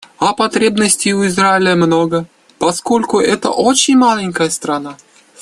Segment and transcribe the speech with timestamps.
[0.19, 2.25] А потребностей у Израиля много,
[2.57, 4.97] поскольку— это очень маленькая страна.